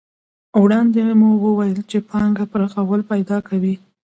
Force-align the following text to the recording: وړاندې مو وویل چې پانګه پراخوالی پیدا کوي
وړاندې 0.63 0.99
مو 1.19 1.29
وویل 1.45 1.77
چې 1.89 1.97
پانګه 2.09 2.45
پراخوالی 2.51 3.09
پیدا 3.11 3.37
کوي 3.47 3.75